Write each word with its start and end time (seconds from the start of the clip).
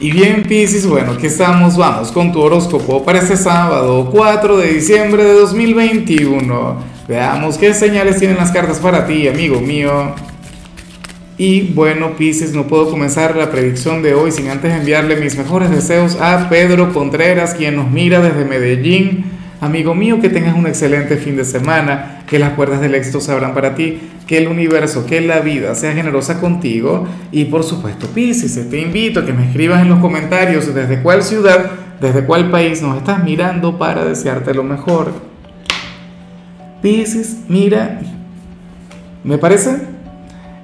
Y 0.00 0.10
bien, 0.10 0.42
Piscis, 0.42 0.86
bueno, 0.86 1.12
aquí 1.12 1.26
estamos, 1.26 1.76
vamos 1.76 2.10
con 2.10 2.32
tu 2.32 2.40
horóscopo 2.40 3.04
para 3.04 3.20
este 3.20 3.36
sábado 3.36 4.10
4 4.10 4.56
de 4.56 4.74
diciembre 4.74 5.22
de 5.22 5.34
2021. 5.34 6.76
Veamos 7.06 7.56
qué 7.58 7.72
señales 7.72 8.18
tienen 8.18 8.36
las 8.36 8.50
cartas 8.50 8.80
para 8.80 9.06
ti, 9.06 9.28
amigo 9.28 9.60
mío. 9.60 10.12
Y 11.38 11.72
bueno, 11.72 12.16
Piscis, 12.16 12.52
no 12.52 12.66
puedo 12.66 12.90
comenzar 12.90 13.36
la 13.36 13.52
predicción 13.52 14.02
de 14.02 14.14
hoy 14.14 14.32
sin 14.32 14.48
antes 14.48 14.72
enviarle 14.72 15.14
mis 15.16 15.38
mejores 15.38 15.70
deseos 15.70 16.16
a 16.20 16.48
Pedro 16.48 16.92
Contreras, 16.92 17.54
quien 17.54 17.76
nos 17.76 17.88
mira 17.88 18.20
desde 18.20 18.44
Medellín. 18.44 19.24
Amigo 19.60 19.94
mío, 19.94 20.20
que 20.20 20.28
tengas 20.28 20.56
un 20.56 20.66
excelente 20.66 21.16
fin 21.16 21.36
de 21.36 21.44
semana, 21.44 22.22
que 22.26 22.38
las 22.38 22.50
puertas 22.50 22.80
del 22.80 22.94
éxito 22.94 23.20
se 23.20 23.32
abran 23.32 23.54
para 23.54 23.74
ti, 23.74 24.00
que 24.26 24.38
el 24.38 24.48
universo, 24.48 25.06
que 25.06 25.20
la 25.20 25.40
vida 25.40 25.74
sea 25.74 25.92
generosa 25.92 26.40
contigo 26.40 27.06
y 27.30 27.44
por 27.46 27.62
supuesto, 27.62 28.06
Piscis, 28.08 28.68
te 28.68 28.80
invito 28.80 29.20
a 29.20 29.26
que 29.26 29.32
me 29.32 29.46
escribas 29.46 29.82
en 29.82 29.88
los 29.88 30.00
comentarios 30.00 30.74
desde 30.74 31.00
cuál 31.02 31.22
ciudad, 31.22 31.70
desde 32.00 32.24
cuál 32.24 32.50
país 32.50 32.82
nos 32.82 32.96
estás 32.96 33.22
mirando 33.22 33.78
para 33.78 34.04
desearte 34.04 34.52
lo 34.54 34.64
mejor. 34.64 35.12
Piscis, 36.82 37.44
mira, 37.48 38.00
me 39.22 39.38
parece 39.38 39.76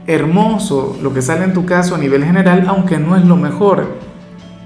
hermoso 0.06 0.98
lo 1.02 1.14
que 1.14 1.22
sale 1.22 1.44
en 1.44 1.54
tu 1.54 1.64
caso 1.64 1.94
a 1.94 1.98
nivel 1.98 2.24
general, 2.24 2.64
aunque 2.68 2.98
no 2.98 3.16
es 3.16 3.24
lo 3.24 3.36
mejor. 3.36 3.98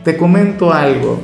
Te 0.03 0.17
comento 0.17 0.73
algo 0.73 1.21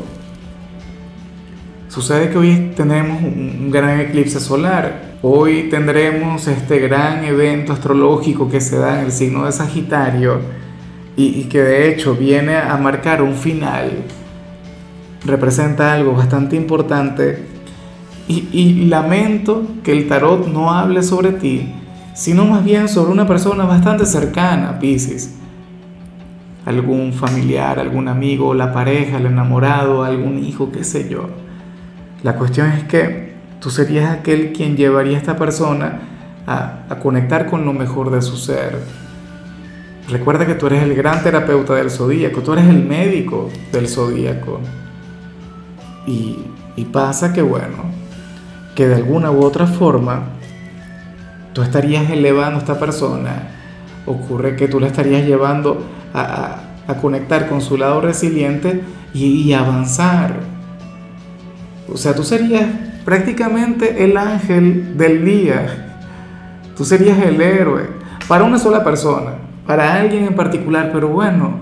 Sucede 1.91 2.30
que 2.30 2.39
hoy 2.39 2.71
tendremos 2.77 3.21
un 3.21 3.69
gran 3.69 3.99
eclipse 3.99 4.39
solar. 4.39 5.17
Hoy 5.23 5.65
tendremos 5.71 6.47
este 6.47 6.79
gran 6.79 7.25
evento 7.25 7.73
astrológico 7.73 8.49
que 8.49 8.61
se 8.61 8.79
da 8.79 9.01
en 9.01 9.07
el 9.07 9.13
signo 9.13 9.45
de 9.45 9.51
Sagitario 9.51 10.39
y, 11.16 11.43
que 11.47 11.61
de 11.61 11.89
hecho 11.91 12.15
viene 12.15 12.57
a 12.57 12.77
marcar 12.77 13.23
un 13.23 13.35
final. 13.35 13.91
Representa 15.25 15.93
algo 15.93 16.13
bastante 16.13 16.55
importante 16.55 17.45
y, 18.29 18.46
y 18.52 18.85
lamento 18.87 19.66
que 19.83 19.91
el 19.91 20.07
tarot 20.07 20.46
no 20.46 20.73
hable 20.73 21.02
sobre 21.02 21.33
ti, 21.33 21.74
sino 22.15 22.45
más 22.45 22.65
bien 22.65 22.88
sobre 22.88 23.11
una 23.11 23.27
persona 23.27 23.65
bastante 23.65 24.07
cercana, 24.07 24.79
Pisces 24.79 25.38
algún 26.66 27.13
familiar, 27.13 27.80
algún 27.80 28.07
amigo, 28.07 28.55
la 28.55 28.73
pareja, 28.73 29.16
el 29.16 29.27
enamorado, 29.27 30.05
algún 30.05 30.38
hijo, 30.45 30.71
qué 30.71 30.85
sé 30.85 31.09
yo. 31.09 31.49
La 32.23 32.37
cuestión 32.37 32.68
es 32.68 32.85
que 32.85 33.32
tú 33.60 33.71
serías 33.71 34.10
aquel 34.10 34.52
quien 34.52 34.76
llevaría 34.76 35.16
a 35.16 35.21
esta 35.21 35.37
persona 35.37 36.01
a, 36.46 36.96
conectar 37.02 37.46
con 37.46 37.65
lo 37.65 37.73
mejor 37.73 38.10
de 38.10 38.21
su 38.21 38.37
ser. 38.37 38.79
Recuerda 40.09 40.46
que 40.46 40.54
tú 40.54 40.66
eres 40.66 40.82
el 40.82 40.95
gran 40.95 41.23
terapeuta 41.23 41.74
del 41.74 41.90
zodíaco, 41.90 42.43
tú 42.43 42.52
eres 42.52 42.66
el 42.66 42.85
médico 42.85 43.49
del 43.73 43.88
zodíaco. 43.88 44.60
Y, 46.07 46.46
pasa 46.93 47.32
que, 47.35 47.43
bueno, 47.43 47.77
que 48.74 48.88
de 48.88 48.95
alguna 48.95 49.30
u 49.30 49.45
otra 49.45 49.66
forma 49.66 50.30
tú 51.52 51.60
estarías 51.60 52.10
elevando 52.10 52.57
a 52.57 52.59
esta 52.60 52.80
persona. 52.80 53.51
Ocurre 54.07 54.57
que 54.57 54.66
tú 54.66 54.80
la 54.80 54.87
estarías 54.88 55.24
llevando 55.27 55.84
a, 56.15 56.57
conectar 57.01 57.49
con 57.49 57.60
su 57.60 57.77
lado 57.79 58.01
resiliente 58.01 58.82
y, 59.15 59.43
y 59.43 59.52
avanzar 59.52 60.40
o 61.93 61.96
sea, 61.96 62.15
tú 62.15 62.23
serías 62.24 62.66
prácticamente 63.05 64.05
el 64.05 64.16
ángel 64.16 64.97
del 64.97 65.25
día. 65.25 65.87
Tú 66.77 66.84
serías 66.84 67.19
el 67.19 67.41
héroe 67.41 67.88
para 68.28 68.44
una 68.44 68.59
sola 68.59 68.84
persona, 68.84 69.33
para 69.66 69.94
alguien 69.94 70.25
en 70.25 70.34
particular, 70.34 70.91
pero 70.93 71.09
bueno, 71.09 71.61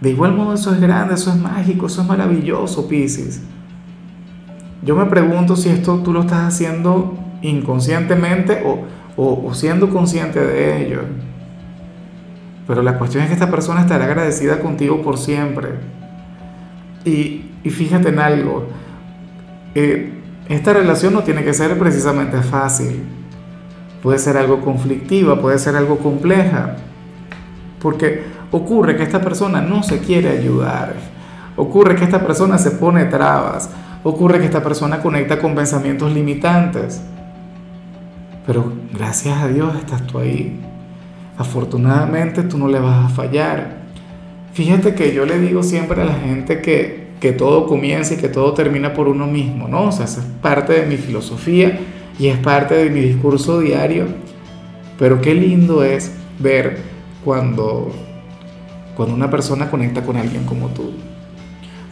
de 0.00 0.10
igual 0.10 0.34
modo 0.34 0.54
eso 0.54 0.72
es 0.72 0.80
grande, 0.80 1.14
eso 1.14 1.30
es 1.30 1.36
mágico, 1.36 1.86
eso 1.86 2.02
es 2.02 2.06
maravilloso, 2.06 2.86
Pisces. 2.86 3.42
Yo 4.82 4.94
me 4.94 5.06
pregunto 5.06 5.56
si 5.56 5.70
esto 5.70 5.98
tú 6.04 6.12
lo 6.12 6.20
estás 6.20 6.54
haciendo 6.54 7.18
inconscientemente 7.42 8.62
o, 8.64 8.84
o, 9.16 9.54
siendo 9.54 9.90
consciente 9.90 10.40
de 10.40 10.86
ello. 10.86 11.00
Pero 12.66 12.82
la 12.82 12.98
cuestión 12.98 13.22
es 13.22 13.28
que 13.28 13.34
esta 13.34 13.50
persona 13.50 13.80
estará 13.80 14.04
agradecida 14.04 14.60
contigo 14.60 15.02
por 15.02 15.18
siempre. 15.18 15.70
Y, 17.04 17.50
y 17.64 17.70
fíjate 17.70 18.10
en 18.10 18.20
algo, 18.20 18.66
esta 19.74 20.72
relación 20.72 21.12
no 21.12 21.22
tiene 21.22 21.44
que 21.44 21.54
ser 21.54 21.78
precisamente 21.78 22.40
fácil. 22.42 23.04
Puede 24.02 24.18
ser 24.18 24.36
algo 24.36 24.60
conflictiva, 24.60 25.40
puede 25.40 25.58
ser 25.58 25.76
algo 25.76 25.98
compleja. 25.98 26.76
Porque 27.80 28.24
ocurre 28.50 28.96
que 28.96 29.02
esta 29.02 29.20
persona 29.20 29.60
no 29.60 29.82
se 29.82 29.98
quiere 29.98 30.30
ayudar. 30.30 30.94
Ocurre 31.56 31.96
que 31.96 32.04
esta 32.04 32.24
persona 32.24 32.58
se 32.58 32.70
pone 32.72 33.04
trabas. 33.06 33.70
Ocurre 34.04 34.38
que 34.38 34.46
esta 34.46 34.62
persona 34.62 35.00
conecta 35.00 35.38
con 35.40 35.54
pensamientos 35.54 36.12
limitantes. 36.12 37.02
Pero 38.46 38.72
gracias 38.92 39.42
a 39.42 39.48
Dios 39.48 39.76
estás 39.76 40.06
tú 40.06 40.18
ahí. 40.18 40.60
Afortunadamente 41.36 42.44
tú 42.44 42.56
no 42.58 42.68
le 42.68 42.78
vas 42.78 43.04
a 43.04 43.08
fallar. 43.08 43.78
Fíjate 44.52 44.94
que 44.94 45.12
yo 45.12 45.26
le 45.26 45.38
digo 45.38 45.62
siempre 45.62 46.02
a 46.02 46.04
la 46.04 46.14
gente 46.14 46.62
que 46.62 47.07
que 47.20 47.32
todo 47.32 47.66
comienza 47.66 48.14
y 48.14 48.16
que 48.16 48.28
todo 48.28 48.52
termina 48.54 48.94
por 48.94 49.08
uno 49.08 49.26
mismo, 49.26 49.68
¿no? 49.68 49.88
O 49.88 49.92
sea, 49.92 50.04
es 50.04 50.18
parte 50.40 50.74
de 50.74 50.86
mi 50.86 50.96
filosofía 50.96 51.78
y 52.18 52.28
es 52.28 52.38
parte 52.38 52.74
de 52.74 52.90
mi 52.90 53.00
discurso 53.00 53.60
diario, 53.60 54.06
pero 54.98 55.20
qué 55.20 55.34
lindo 55.34 55.82
es 55.82 56.12
ver 56.38 56.78
cuando, 57.24 57.90
cuando 58.96 59.14
una 59.14 59.30
persona 59.30 59.70
conecta 59.70 60.02
con 60.02 60.16
alguien 60.16 60.44
como 60.44 60.68
tú, 60.68 60.92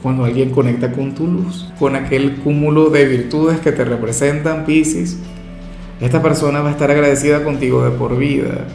cuando 0.02 0.24
alguien 0.24 0.50
conecta 0.50 0.92
con 0.92 1.14
tu 1.14 1.26
luz, 1.26 1.72
con 1.78 1.96
aquel 1.96 2.36
cúmulo 2.36 2.90
de 2.90 3.06
virtudes 3.06 3.58
que 3.60 3.72
te 3.72 3.84
representan, 3.84 4.64
Pisces, 4.64 5.18
esta 6.00 6.22
persona 6.22 6.60
va 6.60 6.68
a 6.68 6.72
estar 6.72 6.90
agradecida 6.90 7.42
contigo 7.42 7.82
de 7.82 7.90
por 7.90 8.16
vida. 8.16 8.66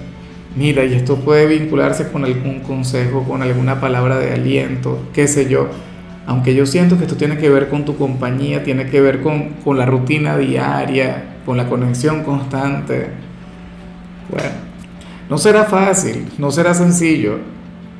Mira, 0.58 0.84
y 0.84 0.96
esto 0.96 1.18
puede 1.18 1.46
vincularse 1.46 2.12
con 2.12 2.26
algún 2.26 2.60
consejo, 2.60 3.24
con 3.24 3.42
alguna 3.42 3.80
palabra 3.80 4.18
de 4.20 4.34
aliento, 4.34 5.00
qué 5.14 5.28
sé 5.30 5.48
yo 5.48 5.70
aunque 6.32 6.56
yo 6.56 6.66
siento 6.66 6.98
que 6.98 7.04
esto 7.04 7.18
tiene 7.18 7.38
que 7.38 7.50
ver 7.50 7.68
con 7.68 7.84
tu 7.84 7.98
compañía, 7.98 8.64
tiene 8.64 8.86
que 8.86 9.02
ver 9.02 9.22
con, 9.22 9.78
la 9.78 9.86
rutina 9.86 10.38
diaria, 10.38 11.36
con 11.46 11.58
la 11.58 11.68
conexión 11.68 12.24
constante. 12.24 13.10
Bueno, 14.30 14.50
no 15.30 15.38
será 15.38 15.66
fácil, 15.66 16.26
no 16.38 16.50
será 16.50 16.74
sencillo, 16.74 17.40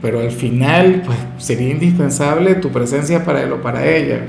pero 0.02 0.22
al 0.22 0.32
final 0.32 1.04
pues, 1.06 1.18
sería 1.40 1.72
indispensable 1.72 2.56
tu 2.56 2.70
presencia 2.70 3.26
para 3.26 3.44
él 3.44 3.52
o 3.52 3.62
para 3.62 3.86
ella. 3.86 4.22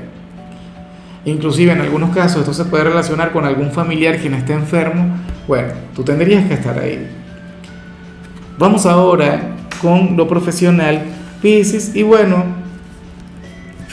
Inclusive 1.23 1.71
en 1.71 1.79
algunos 1.79 2.13
casos 2.13 2.41
esto 2.41 2.53
se 2.53 2.65
puede 2.65 2.83
relacionar 2.83 3.31
con 3.31 3.45
algún 3.45 3.71
familiar 3.71 4.17
quien 4.17 4.33
esté 4.33 4.51
enfermo. 4.51 5.15
Bueno, 5.47 5.69
tú 5.95 6.03
tendrías 6.03 6.45
que 6.45 6.55
estar 6.55 6.77
ahí. 6.77 7.07
Vamos 8.57 8.85
ahora 8.85 9.55
con 9.81 10.17
lo 10.17 10.27
profesional, 10.27 11.03
Pisces, 11.41 11.95
y 11.95 12.03
bueno, 12.03 12.62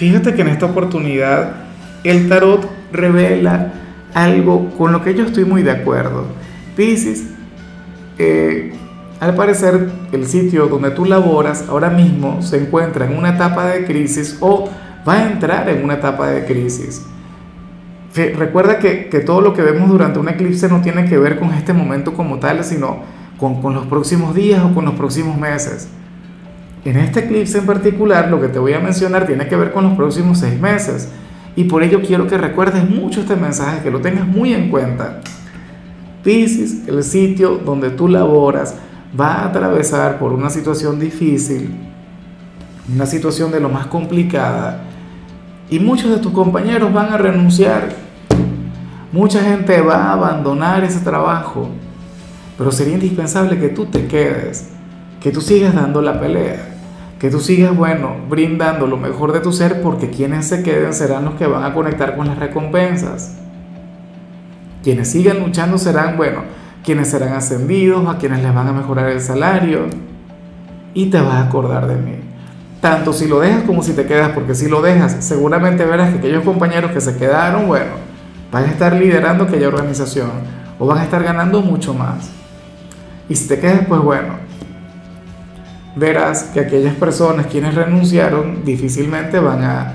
Fíjate 0.00 0.33
que 0.33 0.41
en 0.41 0.49
esta 0.49 0.65
oportunidad 0.65 1.56
el 2.05 2.31
tarot 2.31 2.66
revela 2.91 3.71
algo 4.15 4.71
con 4.78 4.93
lo 4.93 5.05
que 5.05 5.15
yo 5.15 5.27
estoy 5.27 5.44
muy 5.44 5.62
de 5.62 5.72
acuerdo. 5.72 6.25
Piscis, 6.75 7.27
eh, 8.16 8.72
al 9.21 9.34
parecer 9.34 9.91
el 10.11 10.27
sitio 10.27 10.69
donde 10.69 10.93
tú 10.93 11.05
laboras 11.05 11.66
ahora 11.69 11.91
mismo 11.91 12.41
se 12.41 12.62
encuentra 12.62 13.05
en 13.05 13.19
una 13.19 13.34
etapa 13.34 13.66
de 13.66 13.84
crisis 13.84 14.38
o 14.41 14.71
va 15.06 15.16
a 15.16 15.31
entrar 15.33 15.69
en 15.69 15.84
una 15.84 15.97
etapa 15.97 16.31
de 16.31 16.47
crisis. 16.47 17.05
Recuerda 18.15 18.78
que, 18.78 19.22
todo 19.27 19.43
lo 19.43 19.53
que 19.53 19.61
vemos 19.61 19.91
durante 19.91 20.19
un 20.19 20.31
eclipse 20.31 20.71
no 20.71 20.81
tiene 20.81 21.05
que 21.11 21.19
ver 21.19 21.38
con 21.38 21.53
este 21.53 21.75
momento 21.75 22.15
como 22.15 22.38
tal, 22.38 22.65
sino 22.65 23.00
con, 23.37 23.61
con 23.61 23.75
los 23.75 23.84
próximos 23.84 24.34
días 24.34 24.62
o 24.65 24.72
con 24.72 24.87
los 24.87 24.94
próximos 24.94 25.37
meses. 25.37 25.91
En 26.82 26.96
este 26.96 27.20
eclipse 27.20 27.58
en 27.58 27.66
particular, 27.66 28.30
lo 28.30 28.41
que 28.41 28.48
te 28.48 28.58
voy 28.58 28.72
a 28.72 28.80
mencionar 28.80 29.26
tiene 29.26 29.46
que 29.46 29.56
ver 29.56 29.70
con 29.70 29.84
los 29.84 29.93
próximos 29.94 30.38
seis 30.38 30.58
meses. 30.58 31.10
Y 31.55 31.64
por 31.64 31.82
ello 31.82 32.00
quiero 32.00 32.26
que 32.26 32.38
recuerdes 32.38 32.88
mucho 32.88 33.20
este 33.20 33.37
mensaje, 33.37 33.82
que 33.82 33.90
lo 33.90 34.00
tengas 34.00 34.26
muy 34.26 34.55
en 34.55 34.70
cuenta. 34.70 35.20
Piscis, 36.25 36.88
el 36.88 37.02
sitio 37.02 37.58
donde 37.58 37.90
tú 37.90 38.08
laboras, 38.08 38.76
va 39.19 39.34
a 39.34 39.46
atravesar 39.46 40.19
por 40.19 40.32
una 40.32 40.49
situación 40.49 40.99
difícil, 40.99 41.75
una 42.94 43.05
situación 43.05 43.50
de 43.52 43.60
lo 43.60 43.69
más 43.69 43.87
complicada. 43.87 44.84
Y 45.69 45.81
muchos 45.81 46.10
de 46.10 46.19
tus 46.19 46.32
compañeros 46.32 46.93
van 46.94 47.12
a 47.12 47.19
renunciar. 47.19 47.90
Mucha 49.12 49.43
gente 49.43 49.82
va 49.82 49.96
a 49.96 50.12
abandonar 50.14 50.82
ese 50.82 51.00
trabajo. 51.00 51.69
Pero 52.56 52.72
sería 52.72 52.94
indispensable 52.94 53.58
que 53.58 53.69
tú 53.69 53.84
te 53.84 54.06
quedes, 54.06 54.69
que 55.20 55.31
tú 55.31 55.43
sigas 55.43 55.75
dando 55.75 56.00
la 56.00 56.19
pelea 56.19 56.69
que 57.20 57.31
tú 57.31 57.38
sigas, 57.38 57.76
bueno, 57.76 58.17
brindando 58.31 58.87
lo 58.87 58.96
mejor 58.96 59.32
de 59.32 59.40
tu 59.40 59.52
ser 59.52 59.82
porque 59.82 60.08
quienes 60.08 60.46
se 60.46 60.62
queden 60.62 60.94
serán 60.94 61.26
los 61.26 61.34
que 61.34 61.46
van 61.46 61.64
a 61.64 61.75
conectar 61.75 62.17
con 62.17 62.26
las 62.26 62.38
recompensas. 62.38 63.37
Quienes 64.82 65.11
sigan 65.11 65.40
luchando 65.40 65.76
serán, 65.76 66.17
bueno, 66.17 66.44
quienes 66.82 67.08
serán 67.11 67.34
ascendidos, 67.34 68.08
a 68.08 68.17
quienes 68.17 68.43
les 68.43 68.55
van 68.55 68.69
a 68.69 68.72
mejorar 68.72 69.11
el 69.11 69.20
salario. 69.20 69.81
Y 70.94 71.11
te 71.11 71.20
vas 71.20 71.34
a 71.34 71.43
acordar 71.43 71.87
de 71.87 71.96
mí. 71.96 72.17
tanto 72.81 73.12
si 73.12 73.28
lo 73.28 73.40
dejas 73.40 73.64
como 73.64 73.82
si 73.82 73.93
te 73.93 74.06
quedas, 74.06 74.31
porque 74.31 74.55
si 74.55 74.67
lo 74.67 74.81
dejas, 74.81 75.19
seguramente 75.20 75.84
verás 75.84 76.12
que 76.12 76.19
aquellos 76.20 76.43
compañeros 76.43 76.90
que 76.93 77.02
se 77.02 77.19
quedaron, 77.19 77.67
bueno, 77.69 77.93
van 78.50 78.64
a 78.64 78.69
estar 78.69 78.94
liderando 78.94 79.44
aquella 79.44 79.69
organización 79.69 80.31
o 80.78 80.87
van 80.87 80.96
a 80.96 81.05
estar 81.05 81.22
ganando 81.22 81.61
mucho 81.61 81.93
más. 81.93 82.31
Y 83.28 83.37
si 83.37 83.46
te 83.46 83.61
quedas, 83.61 83.84
pues 83.87 84.00
bueno, 84.00 84.50
verás 86.00 86.44
que 86.52 86.58
aquellas 86.58 86.94
personas 86.94 87.47
quienes 87.47 87.76
renunciaron 87.76 88.64
difícilmente 88.64 89.38
van 89.38 89.62
a, 89.62 89.93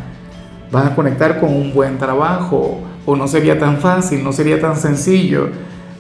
van 0.72 0.88
a 0.88 0.96
conectar 0.96 1.40
con 1.42 1.54
un 1.54 1.74
buen 1.74 1.98
trabajo 1.98 2.80
o 3.06 3.16
no 3.18 3.28
sería 3.28 3.60
tan 3.60 3.78
fácil, 3.78 4.24
no 4.24 4.32
sería 4.32 4.62
tan 4.62 4.78
sencillo. 4.78 5.50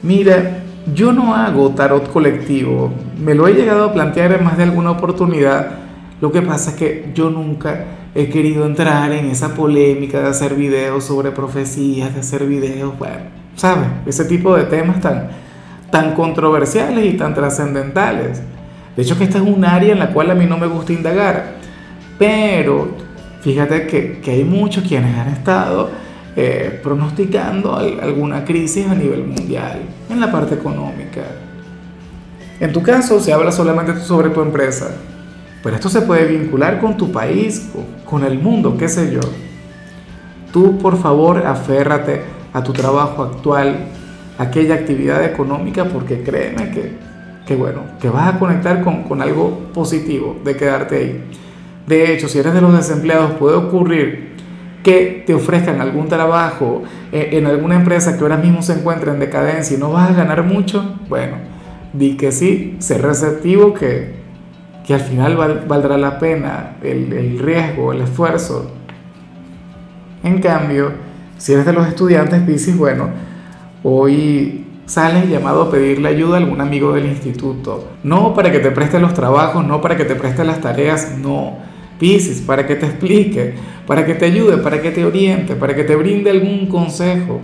Mira, 0.01 0.59
yo 0.93 1.11
no 1.11 1.35
hago 1.35 1.71
tarot 1.71 2.09
colectivo, 2.11 2.93
me 3.17 3.35
lo 3.35 3.47
he 3.47 3.53
llegado 3.53 3.85
a 3.85 3.93
plantear 3.93 4.31
en 4.31 4.43
más 4.43 4.55
de 4.55 4.63
alguna 4.63 4.91
oportunidad 4.91 5.85
lo 6.21 6.31
que 6.31 6.41
pasa 6.41 6.71
es 6.71 6.75
que 6.77 7.11
yo 7.13 7.29
nunca 7.29 7.85
he 8.15 8.29
querido 8.29 8.65
entrar 8.65 9.11
en 9.11 9.25
esa 9.25 9.53
polémica 9.53 10.21
de 10.21 10.29
hacer 10.29 10.55
videos 10.55 11.03
sobre 11.03 11.31
profecías, 11.31 12.13
de 12.13 12.21
hacer 12.21 12.45
videos, 12.45 12.97
bueno, 12.97 13.25
¿sabes? 13.55 13.87
Ese 14.05 14.23
tipo 14.23 14.55
de 14.55 14.63
temas 14.63 15.01
tan, 15.01 15.27
tan 15.91 16.13
controversiales 16.15 17.13
y 17.13 17.17
tan 17.17 17.33
trascendentales. 17.33 18.41
De 18.95 19.03
hecho 19.03 19.17
que 19.17 19.25
esta 19.25 19.37
es 19.39 19.43
un 19.43 19.65
área 19.65 19.91
en 19.91 19.99
la 19.99 20.11
cual 20.11 20.31
a 20.31 20.35
mí 20.35 20.45
no 20.45 20.57
me 20.57 20.67
gusta 20.67 20.93
indagar. 20.93 21.55
Pero 22.17 22.89
fíjate 23.41 23.87
que, 23.87 24.21
hay 24.31 24.43
muchos 24.43 24.83
quienes 24.85 25.17
han 25.17 25.27
estado 25.29 25.89
eh, 26.35 26.79
pronosticando 26.81 27.75
alguna 27.75 28.45
crisis 28.45 28.87
a 28.87 28.95
nivel 28.95 29.25
mundial 29.25 29.81
en 30.09 30.19
la 30.19 30.31
parte 30.31 30.55
económica. 30.55 31.21
En 32.59 32.71
tu 32.71 32.81
caso 32.81 33.19
se 33.19 33.33
habla 33.33 33.51
solamente 33.51 33.99
sobre 33.99 34.29
tu 34.29 34.41
empresa, 34.41 34.91
pero 35.61 35.75
esto 35.75 35.89
se 35.89 36.01
puede 36.01 36.25
vincular 36.25 36.79
con 36.79 36.95
tu 36.95 37.11
país, 37.11 37.69
con 38.05 38.23
el 38.23 38.39
mundo, 38.39 38.77
qué 38.77 38.87
sé 38.87 39.11
yo. 39.11 39.19
Tú, 40.53 40.77
por 40.77 40.97
favor, 40.97 41.45
aférrate 41.45 42.21
a 42.53 42.63
tu 42.63 42.71
trabajo 42.71 43.23
actual, 43.23 43.87
aquella 44.37 44.75
actividad 44.75 45.25
económica, 45.25 45.83
porque 45.83 46.23
créeme 46.23 46.71
que, 46.71 46.93
bueno, 47.53 47.81
que 48.01 48.09
vas 48.09 48.33
a 48.33 48.39
conectar 48.39 48.81
con, 48.83 49.03
con 49.03 49.21
algo 49.21 49.69
positivo 49.71 50.35
de 50.43 50.55
quedarte 50.55 50.97
ahí. 50.97 51.23
De 51.85 52.11
hecho, 52.11 52.27
si 52.27 52.39
eres 52.39 52.55
de 52.55 52.61
los 52.61 52.75
desempleados, 52.75 53.33
puede 53.33 53.55
ocurrir 53.55 54.33
que 54.85 55.23
te 55.25 55.33
ofrezcan 55.33 55.81
algún 55.81 56.07
trabajo 56.07 56.83
eh, 57.11 57.29
en 57.33 57.47
alguna 57.47 57.75
empresa 57.75 58.17
que 58.17 58.21
ahora 58.21 58.37
mismo 58.37 58.61
se 58.61 58.73
encuentra 58.73 59.13
en 59.13 59.19
decadencia 59.19 59.75
y 59.75 59.79
no 59.79 59.91
vas 59.91 60.11
a 60.11 60.13
ganar 60.13 60.43
mucho. 60.43 60.99
Bueno, 61.09 61.37
di 61.91 62.15
que 62.17 62.31
sí, 62.31 62.77
sé 62.77 62.99
receptivo 62.99 63.73
que, 63.73 64.13
que 64.85 64.93
al 64.93 64.99
final 64.99 65.37
valdrá 65.67 65.97
la 65.97 66.19
pena 66.19 66.77
el, 66.83 67.39
riesgo, 67.39 67.93
el 67.93 68.01
esfuerzo. 68.01 68.71
En 70.23 70.39
cambio, 70.39 70.91
si 71.39 71.53
eres 71.53 71.65
de 71.65 71.73
los 71.73 71.87
estudiantes 71.87 72.41
Pisces, 72.43 72.77
bueno, 72.77 73.09
hoy 73.81 74.67
sales 74.85 75.29
llamado 75.29 75.63
a 75.63 75.71
pedirle 75.71 76.09
ayuda 76.09 76.35
a 76.35 76.39
algún 76.39 76.61
amigo 76.61 76.93
del 76.93 77.05
instituto. 77.05 77.89
No 78.03 78.33
para 78.33 78.51
que 78.51 78.59
te 78.59 78.71
preste 78.71 78.99
los 78.99 79.13
trabajos, 79.13 79.65
no 79.65 79.81
para 79.81 79.97
que 79.97 80.05
te 80.05 80.15
preste 80.15 80.43
las 80.43 80.61
tareas, 80.61 81.17
no. 81.17 81.57
Pisces, 81.99 82.41
para 82.41 82.67
que 82.67 82.75
te 82.75 82.85
explique, 82.85 83.55
para 83.87 84.05
que 84.05 84.15
te 84.15 84.25
ayude, 84.25 84.57
para 84.57 84.81
que 84.81 84.91
te 84.91 85.05
oriente, 85.05 85.55
para 85.55 85.73
que 85.75 85.83
te 85.83 85.95
brinde 85.95 86.29
algún 86.29 86.67
consejo. 86.67 87.39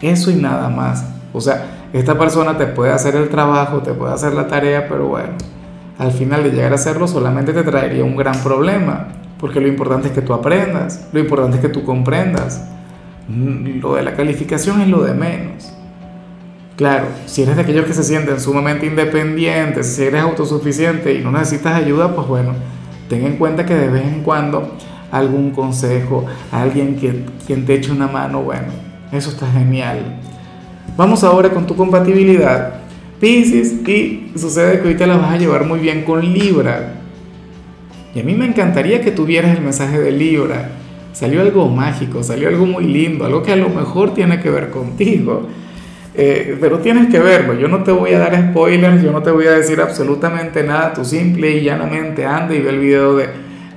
Eso 0.00 0.30
y 0.30 0.34
nada 0.34 0.68
más. 0.68 1.04
O 1.32 1.40
sea, 1.40 1.88
esta 1.92 2.18
persona 2.18 2.58
te 2.58 2.66
puede 2.66 2.92
hacer 2.92 3.14
el 3.16 3.28
trabajo, 3.28 3.78
te 3.78 3.92
puede 3.92 4.12
hacer 4.12 4.34
la 4.34 4.48
tarea, 4.48 4.88
pero 4.88 5.06
bueno, 5.06 5.34
al 5.98 6.10
final 6.10 6.42
de 6.42 6.50
llegar 6.50 6.72
a 6.72 6.74
hacerlo 6.74 7.06
solamente 7.06 7.52
te 7.52 7.62
traería 7.62 8.02
un 8.02 8.16
gran 8.16 8.42
problema, 8.42 9.08
porque 9.38 9.60
lo 9.60 9.68
importante 9.68 10.08
es 10.08 10.14
que 10.14 10.22
tú 10.22 10.34
aprendas, 10.34 11.08
lo 11.12 11.20
importante 11.20 11.56
es 11.56 11.62
que 11.62 11.68
tú 11.68 11.84
comprendas. 11.84 12.66
Mm, 13.28 13.80
lo 13.80 13.94
de 13.94 14.02
la 14.02 14.14
calificación 14.14 14.80
es 14.80 14.88
lo 14.88 15.02
de 15.02 15.14
menos. 15.14 15.72
Claro, 16.82 17.06
si 17.26 17.42
eres 17.42 17.54
de 17.54 17.62
aquellos 17.62 17.86
que 17.86 17.94
se 17.94 18.02
sienten 18.02 18.40
sumamente 18.40 18.86
independientes, 18.86 19.86
si 19.86 20.02
eres 20.02 20.20
autosuficiente 20.20 21.14
y 21.14 21.20
no 21.20 21.30
necesitas 21.30 21.76
ayuda, 21.76 22.12
pues 22.12 22.26
bueno, 22.26 22.54
ten 23.08 23.24
en 23.24 23.36
cuenta 23.36 23.64
que 23.64 23.72
de 23.72 23.86
vez 23.86 24.02
en 24.02 24.24
cuando 24.24 24.76
algún 25.12 25.52
consejo, 25.52 26.26
alguien 26.50 26.96
que, 26.96 27.24
quien 27.46 27.64
te 27.66 27.74
eche 27.74 27.92
una 27.92 28.08
mano, 28.08 28.42
bueno, 28.42 28.66
eso 29.12 29.30
está 29.30 29.48
genial. 29.52 30.18
Vamos 30.96 31.22
ahora 31.22 31.50
con 31.50 31.68
tu 31.68 31.76
compatibilidad. 31.76 32.80
Pisces 33.20 33.74
y 33.88 34.32
sucede 34.34 34.80
que 34.80 34.88
ahorita 34.88 35.06
la 35.06 35.18
vas 35.18 35.34
a 35.34 35.38
llevar 35.38 35.64
muy 35.64 35.78
bien 35.78 36.02
con 36.02 36.20
Libra. 36.32 36.94
Y 38.12 38.18
a 38.18 38.24
mí 38.24 38.34
me 38.34 38.46
encantaría 38.46 39.00
que 39.02 39.12
tuvieras 39.12 39.56
el 39.56 39.62
mensaje 39.62 40.00
de 40.00 40.10
Libra. 40.10 40.72
Salió 41.12 41.42
algo 41.42 41.68
mágico, 41.68 42.24
salió 42.24 42.48
algo 42.48 42.66
muy 42.66 42.86
lindo, 42.86 43.24
algo 43.24 43.44
que 43.44 43.52
a 43.52 43.56
lo 43.56 43.68
mejor 43.68 44.14
tiene 44.14 44.40
que 44.40 44.50
ver 44.50 44.70
contigo. 44.70 45.46
Eh, 46.14 46.58
pero 46.60 46.78
tienes 46.80 47.08
que 47.08 47.18
verlo, 47.18 47.54
yo 47.54 47.68
no 47.68 47.82
te 47.82 47.90
voy 47.90 48.12
a 48.12 48.18
dar 48.18 48.50
spoilers, 48.50 49.02
yo 49.02 49.12
no 49.12 49.22
te 49.22 49.30
voy 49.30 49.46
a 49.46 49.52
decir 49.52 49.80
absolutamente 49.80 50.62
nada, 50.62 50.92
tú 50.92 51.06
simple 51.06 51.52
y 51.52 51.62
llanamente 51.62 52.26
anda 52.26 52.54
y 52.54 52.60
ve 52.60 52.68
el 52.68 52.78
video 52.78 53.16
de, 53.16 53.30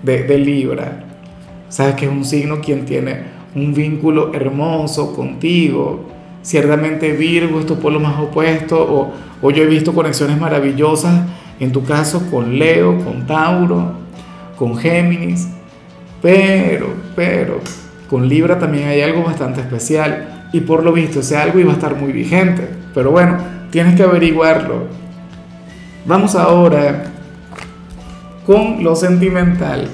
de, 0.03 0.37
Libra. 0.37 1.05
Sabes 1.69 1.95
que 1.95 2.05
es 2.05 2.11
un 2.11 2.25
signo 2.25 2.59
quien 2.59 2.83
tiene 2.83 3.35
un 3.55 3.73
vínculo 3.73 4.33
hermoso 4.33 5.15
contigo, 5.15 6.09
ciertamente 6.41 7.13
Virgo 7.13 7.61
es 7.61 7.65
tu 7.65 7.79
polo 7.79 8.01
más 8.01 8.19
opuesto, 8.19 8.81
o, 8.81 9.13
o 9.41 9.51
yo 9.51 9.63
he 9.63 9.67
visto 9.67 9.93
conexiones 9.93 10.37
maravillosas, 10.37 11.21
en 11.61 11.71
tu 11.71 11.85
caso 11.85 12.29
con 12.29 12.59
Leo, 12.59 12.97
con 13.05 13.25
Tauro, 13.25 13.93
con 14.57 14.77
Géminis, 14.77 15.47
pero, 16.21 16.87
pero, 17.15 17.61
con 18.09 18.27
Libra 18.27 18.59
también 18.59 18.89
hay 18.89 19.01
algo 19.01 19.23
bastante 19.23 19.61
especial, 19.61 20.44
y 20.55 20.61
por 20.61 20.85
lo 20.85 20.93
visto 20.93 21.19
ese 21.19 21.35
algo 21.35 21.59
iba 21.59 21.71
a 21.71 21.75
estar 21.75 21.97
muy 21.97 22.13
vigente, 22.13 22.65
pero 22.93 23.11
bueno, 23.11 23.35
tienes 23.71 23.95
que 23.95 24.03
averiguarlo. 24.03 24.85
Vamos 26.05 26.33
ahora 26.33 27.11
con 28.45 28.81
lo 28.81 28.95
sentimental. 28.95 29.89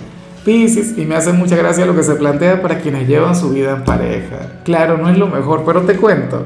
Pisces, 0.45 0.99
y 0.99 1.05
me 1.05 1.15
hace 1.15 1.33
mucha 1.33 1.55
gracia 1.55 1.87
lo 1.87 1.95
que 1.95 2.03
se 2.03 2.13
plantea 2.13 2.61
para 2.61 2.77
quienes 2.77 3.07
llevan 3.07 3.35
su 3.35 3.49
vida 3.49 3.71
en 3.71 3.83
pareja. 3.83 4.61
Claro, 4.63 4.99
no 4.99 5.09
es 5.09 5.17
lo 5.17 5.25
mejor, 5.25 5.63
pero 5.65 5.81
te 5.81 5.95
cuento. 5.95 6.45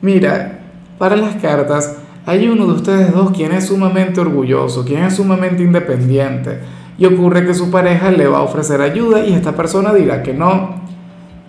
Mira, 0.00 0.60
para 0.96 1.14
las 1.16 1.34
cartas 1.34 1.96
hay 2.24 2.48
uno 2.48 2.66
de 2.66 2.72
ustedes 2.72 3.12
dos 3.12 3.32
quien 3.32 3.52
es 3.52 3.66
sumamente 3.66 4.22
orgulloso, 4.22 4.86
quien 4.86 5.04
es 5.04 5.16
sumamente 5.16 5.62
independiente, 5.62 6.60
y 6.96 7.04
ocurre 7.04 7.44
que 7.44 7.52
su 7.52 7.70
pareja 7.70 8.10
le 8.10 8.26
va 8.26 8.38
a 8.38 8.42
ofrecer 8.42 8.80
ayuda 8.80 9.22
y 9.22 9.34
esta 9.34 9.52
persona 9.52 9.92
dirá 9.92 10.22
que 10.22 10.32
no. 10.32 10.80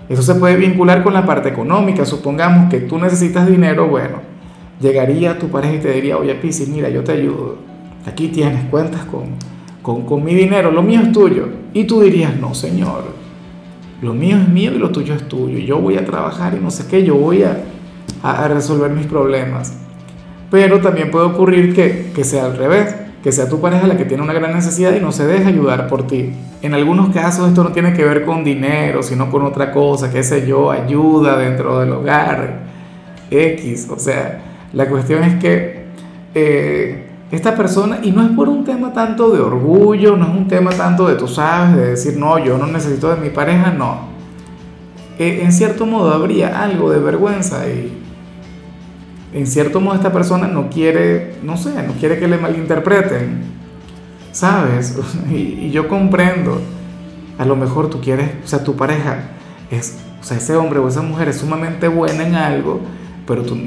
Eso 0.10 0.22
se 0.22 0.36
puede 0.36 0.55
vincular 0.57 1.03
con 1.03 1.13
la 1.13 1.25
parte 1.25 1.50
económica. 1.50 2.05
Supongamos 2.05 2.69
que 2.69 2.81
tú 2.81 2.98
necesitas 3.00 3.48
dinero, 3.48 3.88
bueno, 3.88 4.22
llegaría 4.79 5.39
tu 5.39 5.48
pareja 5.48 5.75
y 5.75 5.79
te 5.79 5.91
diría, 5.91 6.17
oye 6.17 6.36
Pisces, 6.36 6.67
mira, 6.67 6.89
yo 6.89 7.03
te 7.03 7.13
ayudo. 7.13 7.57
Aquí 8.05 8.27
tienes 8.27 8.65
cuentas 8.65 9.05
con 9.05 9.53
con, 9.83 10.24
mi 10.24 10.33
dinero, 10.33 10.72
lo 10.72 10.81
mío 10.81 11.01
es 11.01 11.12
tuyo. 11.12 11.48
Y 11.74 11.83
tú 11.83 12.01
dirías, 12.01 12.36
no, 12.38 12.55
Señor, 12.55 13.03
lo 14.01 14.13
mío 14.13 14.38
es 14.38 14.48
mío 14.48 14.72
y 14.74 14.79
lo 14.79 14.89
tuyo 14.89 15.13
es 15.13 15.27
tuyo. 15.27 15.60
Yo 15.60 15.79
voy 15.79 15.98
a 15.98 16.05
trabajar 16.05 16.55
y 16.55 16.63
no 16.63 16.72
sé 16.72 16.88
qué, 16.88 17.03
yo 17.03 17.15
voy 17.15 17.43
a, 17.43 17.62
a 18.24 18.48
resolver 18.48 18.89
mis 18.91 19.05
problemas. 19.05 19.77
Pero 20.50 20.79
también 20.79 21.12
puede 21.12 21.25
ocurrir 21.25 21.75
que, 21.75 22.12
que 22.15 22.24
sea 22.24 22.45
al 22.45 22.57
revés, 22.57 22.95
que 23.24 23.32
sea 23.32 23.48
tu 23.48 23.62
pareja 23.62 23.88
la 23.88 23.96
que 23.96 24.03
tiene 24.03 24.22
una 24.22 24.34
gran 24.34 24.53
necesidad 24.53 24.94
y 24.94 25.00
no 25.00 25.13
se 25.13 25.25
deja 25.25 25.48
ayudar 25.48 25.88
por 25.88 26.06
ti. 26.06 26.34
En 26.62 26.74
algunos 26.74 27.13
casos 27.13 27.48
esto 27.48 27.63
no 27.63 27.72
tiene 27.72 27.94
que 27.94 28.03
ver 28.03 28.25
con 28.25 28.44
dinero, 28.44 29.01
sino 29.01 29.32
con 29.32 29.44
otra 29.44 29.72
cosa, 29.72 30.12
qué 30.12 30.24
sé 30.24 30.46
yo, 30.46 30.70
ayuda 30.70 31.38
dentro 31.38 31.80
del 31.80 31.94
hogar, 31.94 32.60
X. 33.32 33.88
O 33.89 33.98
sea, 33.98 34.42
la 34.74 34.89
cuestión 34.89 35.24
es 35.24 35.36
que 35.36 35.86
eh, 36.36 37.08
esta 37.32 37.56
persona, 37.56 38.00
y 38.03 38.12
no 38.12 38.24
es 38.24 38.30
por 38.32 38.50
un 38.50 38.65
tema 38.65 38.92
tanto 38.92 39.32
de 39.32 39.39
orgullo, 39.39 40.18
no 40.18 40.25
es 40.25 40.32
un 40.32 40.48
tema 40.50 40.72
tanto 40.72 41.08
de 41.08 41.15
tú 41.15 41.30
sabes, 41.30 41.77
de 41.77 41.89
decir, 41.92 42.18
no, 42.18 42.38
yo 42.39 42.58
no 42.58 42.68
necesito 42.68 43.10
de 43.10 43.22
mi 43.22 43.30
pareja, 43.30 43.72
no. 43.72 44.12
Eh, 45.18 45.42
en 45.44 45.53
cierto 45.53 45.86
modo 45.86 46.12
habría 46.13 46.62
algo 46.62 46.92
de 46.92 47.00
vergüenza 47.00 47.65
y 47.70 48.02
en 49.34 49.48
cierto 49.48 49.80
modo 49.82 49.96
esta 49.96 50.12
persona 50.12 50.48
no 50.48 50.70
quiere, 50.70 51.36
no 51.44 51.58
sé, 51.58 51.72
no 51.84 51.94
quiere 51.94 52.20
que 52.20 52.28
le 52.28 52.38
malinterpreten, 52.38 53.44
¿sabes? 54.32 54.98
Y, 55.30 55.36
y 55.36 55.72
yo 55.72 55.88
comprendo, 55.88 56.62
a 57.38 57.46
lo 57.46 57.56
mejor 57.56 57.90
tú 57.90 58.02
quieres, 58.02 58.32
o 58.44 58.48
sea, 58.48 58.63
tu 58.63 58.75
pareja 58.75 59.32
es, 59.72 59.98
o 60.22 60.24
sea, 60.24 60.38
ese 60.38 60.56
hombre 60.56 60.80
o 60.80 60.88
esa 60.88 61.02
mujer 61.02 61.30
es 61.30 61.38
sumamente 61.38 61.88
buena 61.88 62.25
en 62.25 62.36
algo, 62.36 62.82
pero 63.25 63.44
tú, 63.44 63.58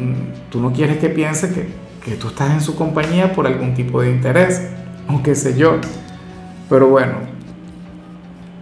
tú 0.50 0.60
no 0.60 0.72
quieres 0.72 0.98
que 0.98 1.08
piense 1.08 1.52
que 1.52 1.86
que 2.06 2.14
tú 2.14 2.28
estás 2.28 2.52
en 2.52 2.60
su 2.60 2.76
compañía 2.76 3.32
por 3.32 3.48
algún 3.48 3.74
tipo 3.74 4.00
de 4.00 4.12
interés, 4.12 4.62
o 5.08 5.24
qué 5.24 5.34
sé 5.34 5.58
yo. 5.58 5.80
Pero 6.70 6.88
bueno, 6.88 7.14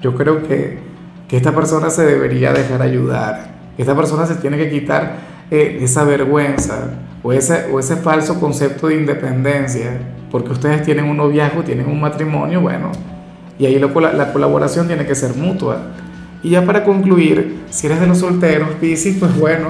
yo 0.00 0.14
creo 0.14 0.48
que, 0.48 0.78
que 1.28 1.36
esta 1.36 1.54
persona 1.54 1.90
se 1.90 2.06
debería 2.06 2.54
dejar 2.54 2.80
ayudar. 2.80 3.52
Esta 3.76 3.94
persona 3.94 4.24
se 4.24 4.36
tiene 4.36 4.56
que 4.56 4.70
quitar 4.70 5.33
eh, 5.50 5.78
esa 5.82 6.04
vergüenza 6.04 6.90
o 7.22 7.32
ese, 7.32 7.66
o 7.72 7.80
ese 7.80 7.96
falso 7.96 8.38
concepto 8.38 8.88
de 8.88 8.96
independencia, 8.96 9.98
porque 10.30 10.52
ustedes 10.52 10.82
tienen 10.82 11.06
un 11.06 11.16
noviazgo, 11.16 11.62
tienen 11.62 11.86
un 11.86 12.00
matrimonio, 12.00 12.60
bueno, 12.60 12.92
Y 13.58 13.66
ahí 13.66 13.78
la, 13.78 14.12
la 14.12 14.32
colaboración 14.32 14.86
tiene 14.86 15.06
que 15.06 15.14
ser 15.14 15.34
mutua. 15.34 15.78
Y 16.42 16.50
ya 16.50 16.66
para 16.66 16.84
concluir, 16.84 17.62
si 17.70 17.86
eres 17.86 18.00
de 18.00 18.06
los 18.06 18.18
solteros, 18.18 18.68
Piscis, 18.80 19.16
pues 19.18 19.38
bueno, 19.38 19.68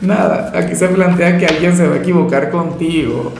nada, 0.00 0.52
aquí 0.54 0.74
se 0.74 0.88
plantea 0.88 1.36
que 1.36 1.46
alguien 1.46 1.76
se 1.76 1.86
va 1.86 1.96
a 1.96 1.98
equivocar 1.98 2.50
contigo. 2.50 3.32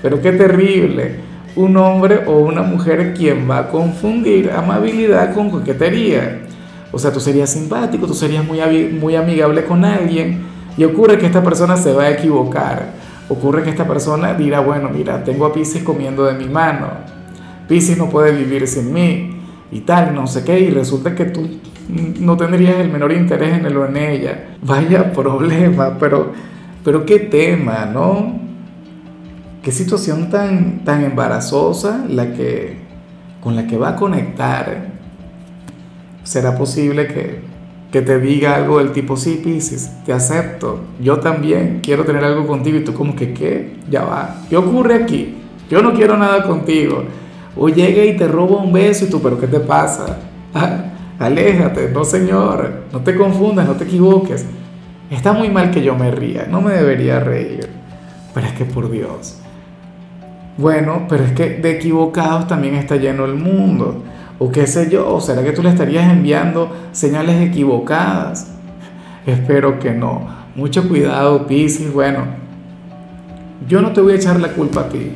Pero 0.00 0.22
qué 0.22 0.32
terrible. 0.32 1.16
Un 1.56 1.76
hombre 1.76 2.20
o 2.26 2.38
una 2.38 2.62
mujer 2.62 3.14
quien 3.14 3.50
va 3.50 3.58
a 3.58 3.68
confundir 3.68 4.50
amabilidad 4.50 5.34
con 5.34 5.50
coquetería. 5.50 6.42
O 6.92 6.98
sea, 6.98 7.12
tú 7.12 7.20
serías 7.20 7.50
simpático, 7.50 8.06
tú 8.06 8.14
serías 8.14 8.44
muy, 8.44 8.60
muy 8.98 9.16
amigable 9.16 9.64
con 9.64 9.84
alguien 9.84 10.55
y 10.76 10.84
ocurre 10.84 11.18
que 11.18 11.26
esta 11.26 11.42
persona 11.42 11.76
se 11.76 11.92
va 11.92 12.04
a 12.04 12.10
equivocar. 12.10 12.92
Ocurre 13.28 13.62
que 13.64 13.70
esta 13.70 13.86
persona 13.86 14.34
dirá, 14.34 14.60
bueno, 14.60 14.90
mira, 14.90 15.24
tengo 15.24 15.46
a 15.46 15.52
Pisces 15.52 15.82
comiendo 15.82 16.24
de 16.24 16.34
mi 16.34 16.48
mano. 16.48 16.88
Pisces 17.68 17.98
no 17.98 18.08
puede 18.08 18.32
vivir 18.32 18.68
sin 18.68 18.92
mí 18.92 19.36
y 19.70 19.80
tal, 19.80 20.14
no 20.14 20.26
sé 20.26 20.44
qué, 20.44 20.60
y 20.60 20.70
resulta 20.70 21.14
que 21.14 21.24
tú 21.26 21.48
no 21.88 22.36
tendrías 22.36 22.76
el 22.76 22.90
menor 22.90 23.12
interés 23.12 23.58
en 23.58 23.66
él 23.66 23.76
o 23.76 23.86
en 23.86 23.96
ella. 23.96 24.56
Vaya 24.62 25.12
problema, 25.14 25.96
pero, 25.98 26.32
pero 26.84 27.04
qué 27.04 27.18
tema, 27.18 27.86
¿no? 27.86 28.40
Qué 29.62 29.72
situación 29.72 30.30
tan, 30.30 30.84
tan 30.84 31.02
embarazosa 31.02 32.04
la 32.08 32.32
que, 32.32 32.76
con 33.40 33.56
la 33.56 33.66
que 33.66 33.76
va 33.76 33.90
a 33.90 33.96
conectar. 33.96 34.94
¿Será 36.22 36.56
posible 36.56 37.08
que, 37.08 37.40
que 37.90 38.02
te 38.02 38.18
diga 38.20 38.56
algo 38.56 38.78
del 38.78 38.92
tipo, 38.92 39.16
sí, 39.16 39.40
Pisces, 39.42 39.90
te 40.04 40.12
acepto, 40.12 40.80
yo 41.00 41.18
también 41.18 41.80
quiero 41.82 42.04
tener 42.04 42.24
algo 42.24 42.46
contigo 42.46 42.78
y 42.78 42.84
tú 42.84 42.92
como 42.92 43.14
que, 43.14 43.32
¿qué? 43.32 43.76
Ya 43.88 44.04
va, 44.04 44.42
¿qué 44.48 44.56
ocurre 44.56 44.94
aquí? 44.94 45.34
Yo 45.70 45.82
no 45.82 45.92
quiero 45.94 46.16
nada 46.16 46.42
contigo. 46.44 47.04
O 47.56 47.68
llega 47.68 48.04
y 48.04 48.16
te 48.16 48.28
roba 48.28 48.62
un 48.62 48.72
beso 48.72 49.06
y 49.06 49.08
tú, 49.08 49.20
pero 49.22 49.38
¿qué 49.38 49.46
te 49.46 49.60
pasa? 49.60 50.18
Ah, 50.58 50.84
aléjate, 51.18 51.90
no 51.90 52.02
señor, 52.02 52.84
no 52.90 53.00
te 53.00 53.14
confundas, 53.14 53.66
no 53.66 53.74
te 53.74 53.84
equivoques. 53.84 54.46
Está 55.10 55.34
muy 55.34 55.50
mal 55.50 55.70
que 55.70 55.82
yo 55.82 55.94
me 55.94 56.10
ría, 56.10 56.46
no 56.50 56.62
me 56.62 56.72
debería 56.72 57.20
reír. 57.20 57.68
Pero 58.32 58.46
es 58.46 58.52
que 58.54 58.64
por 58.64 58.90
Dios. 58.90 59.38
Bueno, 60.56 61.04
pero 61.10 61.24
es 61.24 61.32
que 61.32 61.50
de 61.50 61.72
equivocados 61.72 62.46
también 62.46 62.74
está 62.74 62.96
lleno 62.96 63.26
el 63.26 63.34
mundo. 63.34 64.02
O 64.38 64.50
qué 64.50 64.66
sé 64.66 64.90
yo, 64.90 65.20
¿será 65.20 65.42
que 65.42 65.52
tú 65.52 65.62
le 65.62 65.70
estarías 65.70 66.12
enviando 66.12 66.70
señales 66.92 67.40
equivocadas? 67.40 68.48
Espero 69.26 69.78
que 69.78 69.92
no. 69.92 70.28
Mucho 70.54 70.86
cuidado, 70.88 71.46
Piscis. 71.46 71.92
Bueno, 71.92 72.24
yo 73.66 73.80
no 73.80 73.92
te 73.92 74.00
voy 74.00 74.12
a 74.12 74.16
echar 74.16 74.38
la 74.40 74.52
culpa 74.52 74.82
a 74.82 74.88
ti, 74.88 75.12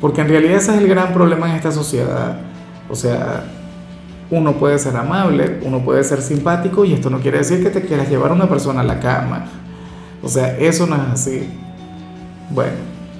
porque 0.00 0.22
en 0.22 0.28
realidad 0.28 0.56
ese 0.56 0.72
es 0.74 0.78
el 0.78 0.88
gran 0.88 1.12
problema 1.12 1.48
en 1.50 1.56
esta 1.56 1.72
sociedad. 1.72 2.38
O 2.88 2.94
sea, 2.94 3.44
uno 4.30 4.52
puede 4.54 4.78
ser 4.78 4.96
amable, 4.96 5.60
uno 5.62 5.80
puede 5.80 6.02
ser 6.02 6.22
simpático 6.22 6.84
y 6.84 6.94
esto 6.94 7.10
no 7.10 7.20
quiere 7.20 7.38
decir 7.38 7.62
que 7.62 7.70
te 7.70 7.82
quieras 7.82 8.08
llevar 8.08 8.30
a 8.30 8.34
una 8.34 8.48
persona 8.48 8.80
a 8.80 8.84
la 8.84 8.98
cama. 8.98 9.44
O 10.22 10.28
sea, 10.28 10.56
eso 10.58 10.86
no 10.86 10.96
es 10.96 11.02
así. 11.12 11.48
Bueno, 12.50 12.72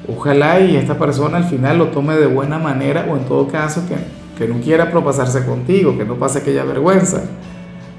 ojalá 0.09 0.61
y 0.61 0.77
esta 0.77 0.99
persona 0.99 1.37
al 1.37 1.45
final 1.45 1.79
lo 1.79 1.89
tome 1.89 2.17
de 2.17 2.27
buena 2.27 2.59
manera 2.59 3.07
o 3.11 3.17
en 3.17 3.25
todo 3.27 3.49
caso 3.49 3.83
que 3.87 3.97
que 4.38 4.49
no 4.49 4.61
quiera 4.61 4.91
propasarse 4.91 5.45
contigo, 5.45 5.97
que 5.97 6.05
no 6.05 6.14
pase 6.14 6.41
aquella 6.41 6.64
vergüenza. 6.64 7.23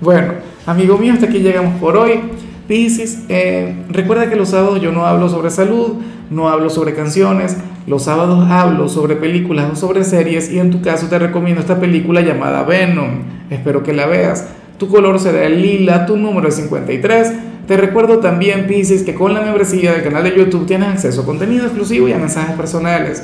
Bueno, 0.02 0.34
amigo 0.66 0.98
mío, 0.98 1.14
hasta 1.14 1.28
aquí 1.28 1.40
llegamos 1.40 1.80
por 1.80 1.98
hoy. 1.98 2.20
Piscis, 2.68 3.24
eh, 3.30 3.76
recuerda 3.90 4.30
que 4.30 4.36
los 4.36 4.50
sábados 4.50 4.82
yo 4.82 4.92
no 4.92 5.06
hablo 5.06 5.30
sobre 5.30 5.52
salud, 5.52 5.98
no 6.30 6.50
hablo 6.50 6.70
sobre 6.70 6.96
canciones, 6.96 7.58
los 7.86 8.04
sábados 8.04 8.48
hablo 8.50 8.90
sobre 8.90 9.16
películas 9.16 9.72
o 9.72 9.76
sobre 9.76 10.04
series 10.04 10.52
y 10.52 10.60
en 10.60 10.72
tu 10.72 10.82
caso 10.82 11.08
te 11.08 11.20
recomiendo 11.20 11.62
esta 11.62 11.80
película 11.80 12.22
llamada 12.22 12.64
Venom. 12.64 13.24
Espero 13.50 13.84
que 13.84 13.94
la 13.94 14.08
veas. 14.08 14.48
Tu 14.80 14.90
color 14.90 15.20
será 15.20 15.46
el 15.46 15.62
lila, 15.62 16.06
tu 16.06 16.18
número 16.18 16.48
es 16.48 16.56
53. 16.56 17.34
Te 17.68 17.78
recuerdo 17.78 18.20
también, 18.20 18.68
Piscis, 18.68 19.04
que 19.04 19.16
con 19.16 19.34
la 19.34 19.42
membresía 19.42 19.94
del 19.94 20.04
canal 20.04 20.24
de 20.24 20.36
YouTube 20.36 20.66
tienes 20.66 20.90
acceso 20.90 21.22
a 21.22 21.26
contenido 21.26 21.66
exclusivo 21.66 22.08
y 22.08 22.14
a 22.14 22.18
mensajes 22.18 22.56
personales. 22.56 23.24